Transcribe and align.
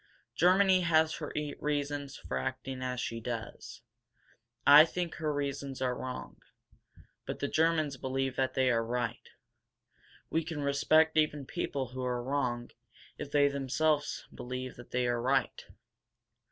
Germany 0.33 0.81
has 0.81 1.13
her 1.17 1.31
reasons 1.59 2.17
for 2.17 2.39
acting 2.39 2.81
as 2.81 2.99
she 2.99 3.19
does. 3.19 3.83
I 4.65 4.83
think 4.83 5.13
her 5.17 5.31
reasons 5.31 5.79
are 5.79 5.93
wrong. 5.95 6.41
But 7.27 7.37
the 7.37 7.47
Germans 7.47 7.97
believe 7.97 8.35
that 8.35 8.55
they 8.55 8.71
are 8.71 8.83
right. 8.83 9.29
We 10.31 10.43
can 10.43 10.63
respect 10.63 11.17
even 11.17 11.45
people 11.45 11.89
who 11.89 12.03
are 12.03 12.23
wrong 12.23 12.71
if 13.19 13.29
they 13.31 13.47
themselves 13.47 14.27
believe 14.33 14.75
that 14.77 14.89
they 14.89 15.05
are 15.05 15.21
right. 15.21 15.63